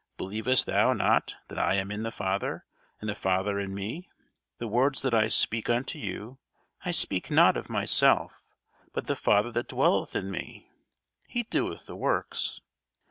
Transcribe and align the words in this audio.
Believest 0.17 0.65
thou 0.65 0.93
not 0.93 1.35
that 1.47 1.59
I 1.59 1.75
am 1.75 1.91
in 1.91 2.01
the 2.01 2.11
Father, 2.11 2.65
and 2.99 3.07
the 3.07 3.13
Father 3.13 3.59
in 3.59 3.71
me? 3.75 4.09
the 4.57 4.67
words 4.67 5.03
that 5.03 5.13
I 5.13 5.27
speak 5.27 5.69
unto 5.69 5.99
you 5.99 6.39
I 6.83 6.89
speak 6.89 7.29
not 7.29 7.55
of 7.55 7.69
myself: 7.69 8.47
but 8.93 9.05
the 9.05 9.15
Father 9.15 9.51
that 9.51 9.67
dwelleth 9.67 10.15
in 10.15 10.31
me, 10.31 10.71
he 11.27 11.43
doeth 11.43 11.85
the 11.85 11.95
works. 11.95 12.61